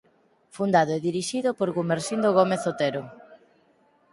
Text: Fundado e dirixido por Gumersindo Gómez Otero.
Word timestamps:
Fundado 0.55 0.91
e 0.97 1.03
dirixido 1.07 1.49
por 1.57 1.69
Gumersindo 1.77 2.27
Gómez 2.37 2.61
Otero. 2.71 3.03